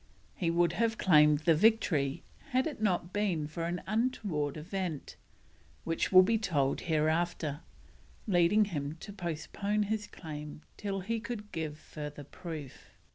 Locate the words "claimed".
0.97-1.41